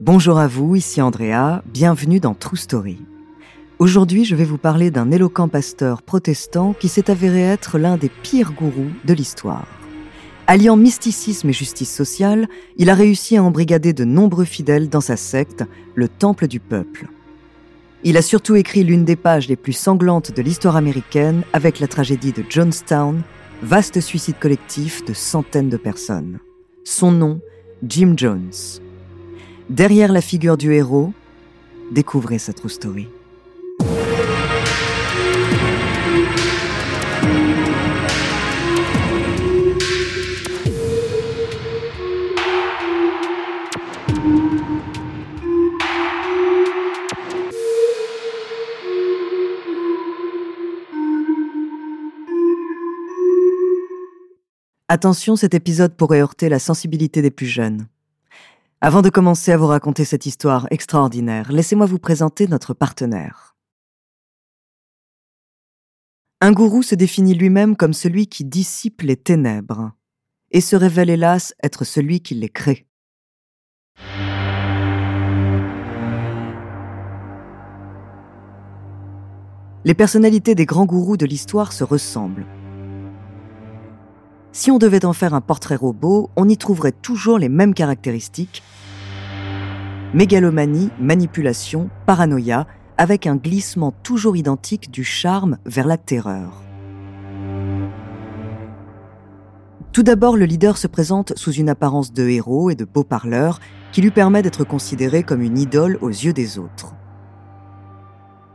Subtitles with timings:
[0.00, 2.96] Bonjour à vous, ici Andrea, bienvenue dans True Story.
[3.78, 8.08] Aujourd'hui, je vais vous parler d'un éloquent pasteur protestant qui s'est avéré être l'un des
[8.08, 9.66] pires gourous de l'histoire.
[10.46, 12.48] Alliant mysticisme et justice sociale,
[12.78, 17.08] il a réussi à embrigader de nombreux fidèles dans sa secte, le Temple du Peuple.
[18.02, 21.88] Il a surtout écrit l'une des pages les plus sanglantes de l'histoire américaine avec la
[21.88, 23.20] tragédie de Jonestown,
[23.62, 26.38] vaste suicide collectif de centaines de personnes.
[26.84, 27.42] Son nom,
[27.86, 28.80] Jim Jones.
[29.70, 31.12] Derrière la figure du héros,
[31.92, 33.06] découvrez sa true story.
[54.88, 57.86] Attention, cet épisode pourrait heurter la sensibilité des plus jeunes.
[58.82, 63.54] Avant de commencer à vous raconter cette histoire extraordinaire, laissez-moi vous présenter notre partenaire.
[66.40, 69.92] Un gourou se définit lui-même comme celui qui dissipe les ténèbres
[70.50, 72.86] et se révèle hélas être celui qui les crée.
[79.84, 82.46] Les personnalités des grands gourous de l'histoire se ressemblent.
[84.52, 88.64] Si on devait en faire un portrait robot, on y trouverait toujours les mêmes caractéristiques.
[90.12, 92.66] Mégalomanie, manipulation, paranoïa,
[92.98, 96.62] avec un glissement toujours identique du charme vers la terreur.
[99.92, 103.60] Tout d'abord, le leader se présente sous une apparence de héros et de beau parleur
[103.92, 106.94] qui lui permet d'être considéré comme une idole aux yeux des autres.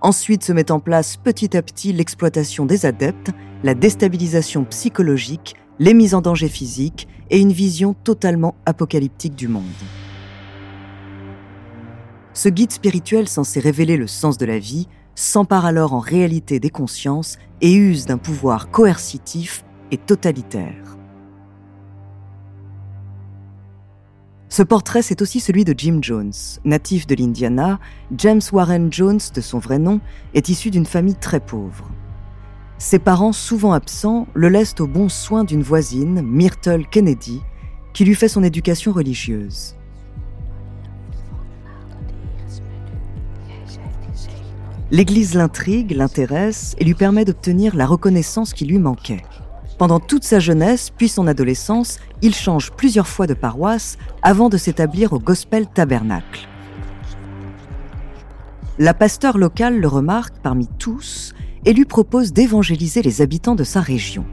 [0.00, 3.30] Ensuite se met en place petit à petit l'exploitation des adeptes,
[3.62, 9.64] la déstabilisation psychologique, les mises en danger physiques et une vision totalement apocalyptique du monde.
[12.32, 16.70] Ce guide spirituel censé révéler le sens de la vie s'empare alors en réalité des
[16.70, 20.96] consciences et use d'un pouvoir coercitif et totalitaire.
[24.48, 26.32] Ce portrait, c'est aussi celui de Jim Jones.
[26.64, 27.80] Natif de l'Indiana,
[28.16, 30.00] James Warren Jones, de son vrai nom,
[30.32, 31.90] est issu d'une famille très pauvre.
[32.84, 37.40] Ses parents, souvent absents, le laissent au bon soin d'une voisine, Myrtle Kennedy,
[37.94, 39.74] qui lui fait son éducation religieuse.
[44.90, 49.22] L'Église l'intrigue, l'intéresse et lui permet d'obtenir la reconnaissance qui lui manquait.
[49.78, 54.58] Pendant toute sa jeunesse, puis son adolescence, il change plusieurs fois de paroisse avant de
[54.58, 56.46] s'établir au Gospel Tabernacle.
[58.78, 61.32] La pasteur locale le remarque parmi tous
[61.64, 64.24] et lui propose d'évangéliser les habitants de sa région.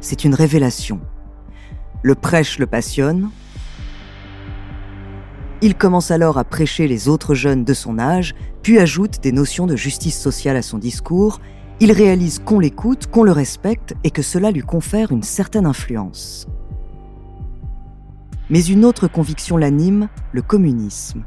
[0.00, 1.00] C'est une révélation.
[2.02, 3.30] Le prêche le passionne.
[5.60, 9.66] Il commence alors à prêcher les autres jeunes de son âge, puis ajoute des notions
[9.66, 11.40] de justice sociale à son discours.
[11.78, 16.48] Il réalise qu'on l'écoute, qu'on le respecte et que cela lui confère une certaine influence.
[18.50, 21.24] Mais une autre conviction l'anime, le communisme.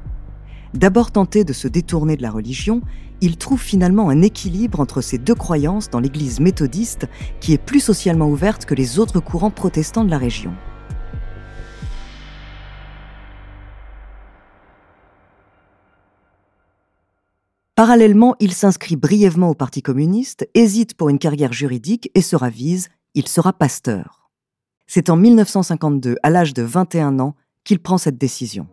[0.76, 2.82] D'abord tenté de se détourner de la religion,
[3.22, 7.08] il trouve finalement un équilibre entre ces deux croyances dans l'Église méthodiste
[7.40, 10.54] qui est plus socialement ouverte que les autres courants protestants de la région.
[17.76, 22.90] Parallèlement, il s'inscrit brièvement au Parti communiste, hésite pour une carrière juridique et se ravise,
[23.14, 24.30] il sera pasteur.
[24.88, 28.68] C'est en 1952, à l'âge de 21 ans, qu'il prend cette décision.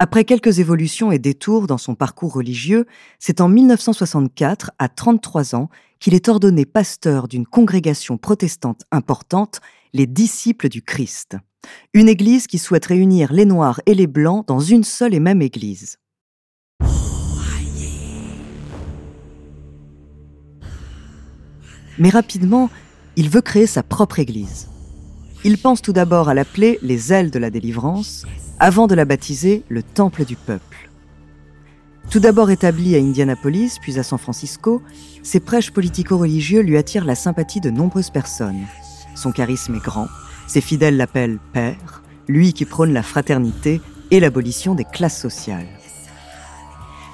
[0.00, 2.86] Après quelques évolutions et détours dans son parcours religieux,
[3.18, 9.60] c'est en 1964, à 33 ans, qu'il est ordonné pasteur d'une congrégation protestante importante,
[9.92, 11.36] les Disciples du Christ,
[11.94, 15.42] une église qui souhaite réunir les Noirs et les Blancs dans une seule et même
[15.42, 15.98] église.
[21.98, 22.70] Mais rapidement,
[23.16, 24.68] il veut créer sa propre église.
[25.42, 28.24] Il pense tout d'abord à l'appeler les ailes de la délivrance,
[28.60, 30.90] avant de la baptiser le Temple du Peuple.
[32.10, 34.82] Tout d'abord établi à Indianapolis, puis à San Francisco,
[35.22, 38.64] ses prêches politico-religieux lui attirent la sympathie de nombreuses personnes.
[39.14, 40.08] Son charisme est grand,
[40.48, 45.68] ses fidèles l'appellent Père, lui qui prône la fraternité et l'abolition des classes sociales.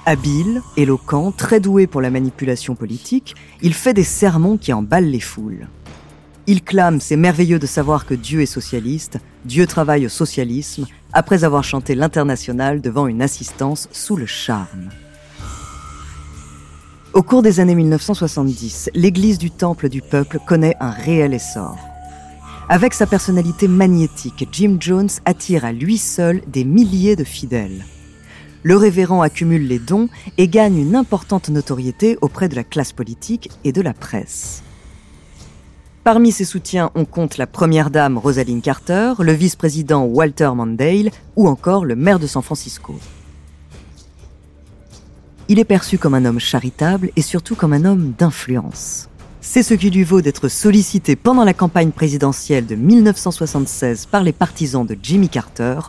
[0.07, 5.19] Habile, éloquent, très doué pour la manipulation politique, il fait des sermons qui emballent les
[5.19, 5.67] foules.
[6.47, 11.43] Il clame C'est merveilleux de savoir que Dieu est socialiste, Dieu travaille au socialisme, après
[11.43, 14.89] avoir chanté l'international devant une assistance sous le charme.
[17.13, 21.77] Au cours des années 1970, l'église du Temple du Peuple connaît un réel essor.
[22.69, 27.85] Avec sa personnalité magnétique, Jim Jones attire à lui seul des milliers de fidèles.
[28.61, 33.49] Le révérend accumule les dons et gagne une importante notoriété auprès de la classe politique
[33.63, 34.63] et de la presse.
[36.05, 41.47] Parmi ses soutiens, on compte la première dame Rosalind Carter, le vice-président Walter Mondale ou
[41.47, 42.93] encore le maire de San Francisco.
[45.47, 49.09] Il est perçu comme un homme charitable et surtout comme un homme d'influence.
[49.41, 54.31] C'est ce qui lui vaut d'être sollicité pendant la campagne présidentielle de 1976 par les
[54.31, 55.79] partisans de Jimmy Carter.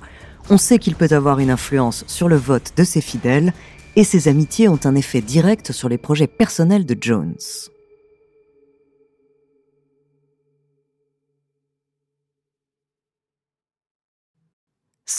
[0.49, 3.53] On sait qu'il peut avoir une influence sur le vote de ses fidèles
[3.97, 7.37] et ses amitiés ont un effet direct sur les projets personnels de Jones.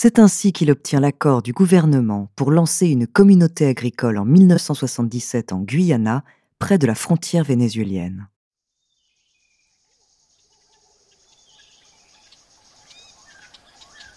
[0.00, 5.58] C'est ainsi qu'il obtient l'accord du gouvernement pour lancer une communauté agricole en 1977 en
[5.58, 6.22] Guyana,
[6.60, 8.28] près de la frontière vénézuélienne.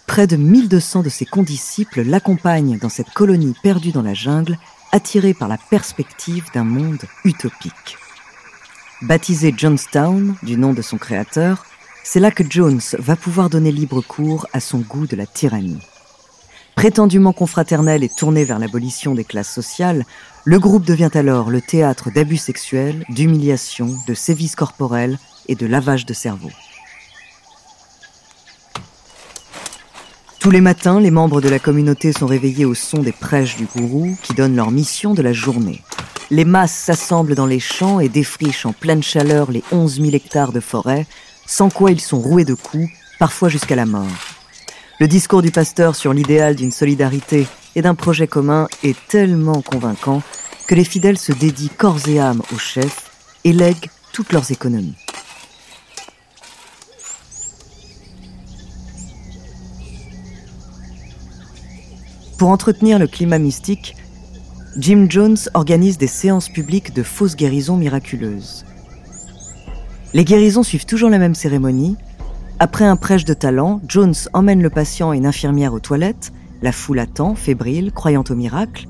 [0.06, 4.60] Près de 1200 de ses condisciples l'accompagnent dans cette colonie perdue dans la jungle,
[4.92, 7.98] attirés par la perspective d'un monde utopique.
[9.02, 11.66] Baptisé Johnstown, du nom de son créateur,
[12.04, 15.82] c'est là que Jones va pouvoir donner libre cours à son goût de la tyrannie.
[16.76, 20.06] Prétendument confraternel et tourné vers l'abolition des classes sociales,
[20.46, 26.06] le groupe devient alors le théâtre d'abus sexuels, d'humiliations, de sévices corporels et de lavage
[26.06, 26.50] de cerveau.
[30.40, 33.66] Tous les matins, les membres de la communauté sont réveillés au son des prêches du
[33.66, 35.84] gourou qui donnent leur mission de la journée.
[36.32, 40.52] Les masses s'assemblent dans les champs et défrichent en pleine chaleur les 11 000 hectares
[40.52, 41.06] de forêt
[41.52, 42.90] sans quoi ils sont roués de coups,
[43.20, 44.08] parfois jusqu'à la mort.
[45.02, 47.46] Le discours du pasteur sur l'idéal d'une solidarité
[47.76, 50.22] et d'un projet commun est tellement convaincant
[50.66, 53.12] que les fidèles se dédient corps et âme au chef
[53.44, 54.96] et lèguent toutes leurs économies.
[62.38, 63.98] Pour entretenir le climat mystique,
[64.78, 68.64] Jim Jones organise des séances publiques de fausses guérisons miraculeuses.
[70.14, 71.96] Les guérisons suivent toujours la même cérémonie.
[72.60, 76.34] Après un prêche de talent, Jones emmène le patient et une infirmière aux toilettes.
[76.62, 78.88] La foule attend, fébrile, croyant au miracle.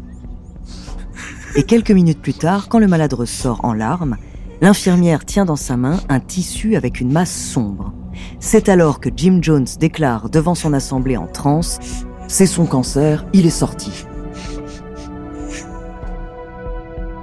[1.55, 4.17] Et quelques minutes plus tard, quand le malade ressort en larmes,
[4.61, 7.93] l'infirmière tient dans sa main un tissu avec une masse sombre.
[8.39, 11.79] C'est alors que Jim Jones déclare devant son assemblée en transe
[12.27, 14.05] C'est son cancer, il est sorti.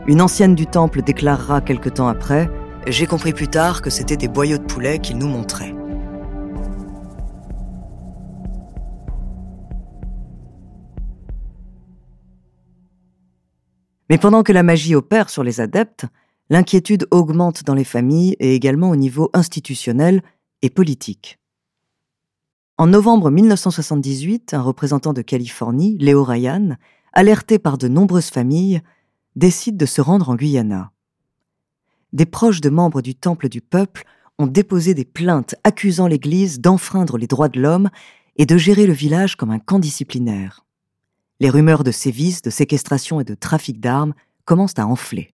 [0.06, 2.48] Une ancienne du temple déclarera quelque temps après
[2.90, 5.74] j'ai compris plus tard que c'était des boyaux de poulet qu'il nous montrait.
[14.10, 16.06] Mais pendant que la magie opère sur les adeptes,
[16.48, 20.22] l'inquiétude augmente dans les familles et également au niveau institutionnel
[20.62, 21.38] et politique.
[22.78, 26.76] En novembre 1978, un représentant de Californie, Léo Ryan,
[27.12, 28.80] alerté par de nombreuses familles,
[29.36, 30.92] décide de se rendre en Guyana
[32.12, 34.04] des proches de membres du Temple du Peuple
[34.38, 37.90] ont déposé des plaintes accusant l'Église d'enfreindre les droits de l'homme
[38.36, 40.64] et de gérer le village comme un camp disciplinaire.
[41.40, 45.34] Les rumeurs de sévices, de séquestration et de trafic d'armes commencent à enfler.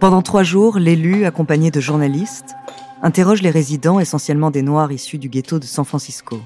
[0.00, 2.54] Pendant trois jours, l'élu, accompagné de journalistes,
[3.02, 6.40] interroge les résidents, essentiellement des Noirs issus du ghetto de San Francisco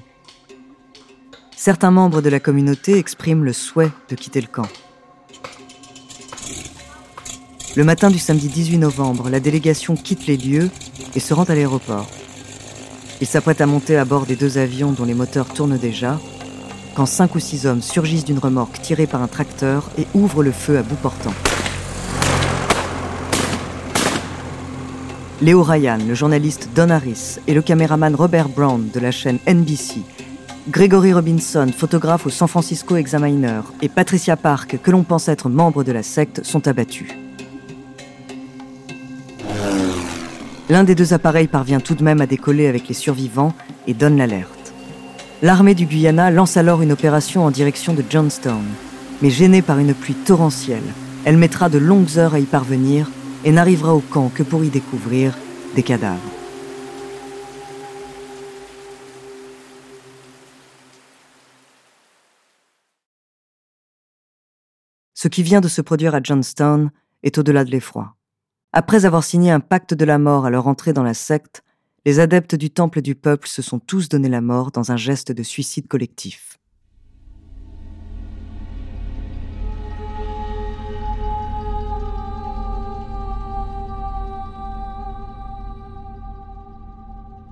[1.63, 4.67] certains membres de la communauté expriment le souhait de quitter le camp.
[7.77, 10.69] Le matin du samedi 18 novembre, la délégation quitte les lieux
[11.15, 12.09] et se rend à l'aéroport.
[13.21, 16.19] Ils s'apprêtent à monter à bord des deux avions dont les moteurs tournent déjà,
[16.95, 20.51] quand cinq ou six hommes surgissent d'une remorque tirée par un tracteur et ouvrent le
[20.51, 21.33] feu à bout portant.
[25.41, 30.01] Léo Ryan, le journaliste Don Harris et le caméraman Robert Brown de la chaîne NBC
[30.69, 35.83] Gregory Robinson, photographe au San Francisco Examiner, et Patricia Park, que l'on pense être membre
[35.83, 37.09] de la secte, sont abattus.
[40.69, 43.53] L'un des deux appareils parvient tout de même à décoller avec les survivants
[43.87, 44.73] et donne l'alerte.
[45.41, 48.63] L'armée du Guyana lance alors une opération en direction de Johnstown,
[49.21, 50.81] mais gênée par une pluie torrentielle,
[51.25, 53.11] elle mettra de longues heures à y parvenir
[53.43, 55.37] et n'arrivera au camp que pour y découvrir
[55.75, 56.42] des cadavres.
[65.23, 66.91] Ce qui vient de se produire à Johnstown
[67.23, 68.17] est au-delà de l'effroi.
[68.73, 71.63] Après avoir signé un pacte de la mort à leur entrée dans la secte,
[72.05, 75.31] les adeptes du Temple du Peuple se sont tous donné la mort dans un geste
[75.31, 76.59] de suicide collectif.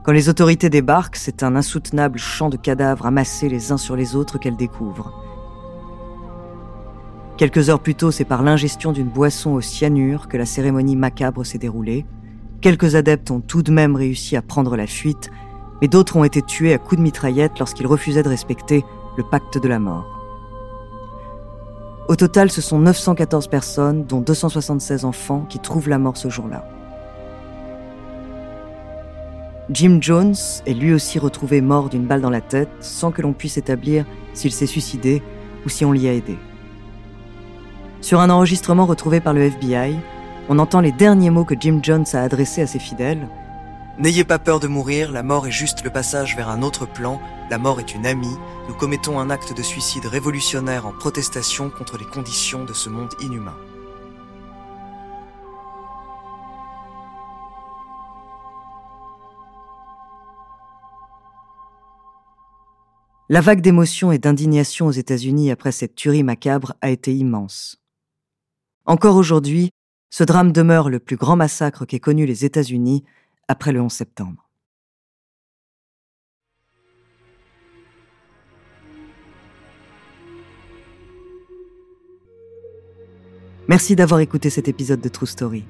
[0.03, 4.17] Quand les autorités débarquent, c'est un insoutenable champ de cadavres amassés les uns sur les
[4.17, 5.30] autres qu'elles découvrent.
[7.41, 11.43] Quelques heures plus tôt, c'est par l'ingestion d'une boisson au cyanure que la cérémonie macabre
[11.43, 12.05] s'est déroulée.
[12.62, 15.31] Quelques adeptes ont tout de même réussi à prendre la fuite,
[15.81, 18.86] mais d'autres ont été tués à coups de mitraillette lorsqu'ils refusaient de respecter
[19.17, 20.05] le pacte de la mort.
[22.07, 26.69] Au total, ce sont 914 personnes, dont 276 enfants, qui trouvent la mort ce jour-là.
[29.71, 30.36] Jim Jones
[30.67, 34.05] est lui aussi retrouvé mort d'une balle dans la tête sans que l'on puisse établir
[34.36, 35.24] s'il s'est suicidé
[35.65, 36.38] ou si on l'y a aidé.
[38.01, 39.96] Sur un enregistrement retrouvé par le FBI,
[40.50, 43.27] on entend les derniers mots que Jim Jones a adressés à ses fidèles.
[44.00, 47.22] N'ayez pas peur de mourir, la mort est juste le passage vers un autre plan,
[47.51, 48.36] la mort est une amie,
[48.67, 53.13] nous commettons un acte de suicide révolutionnaire en protestation contre les conditions de ce monde
[53.22, 53.55] inhumain.
[63.29, 67.80] La vague d'émotion et d'indignation aux États-Unis après cette tuerie macabre a été immense.
[68.85, 69.71] Encore aujourd'hui,
[70.09, 73.03] ce drame demeure le plus grand massacre qu'aient connu les États-Unis
[73.47, 74.50] après le 11 septembre.
[83.67, 85.63] Merci d'avoir écouté cet épisode de True Story.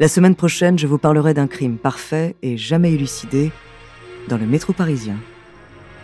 [0.00, 3.52] La semaine prochaine, je vous parlerai d'un crime parfait et jamais élucidé
[4.28, 5.16] dans le métro parisien.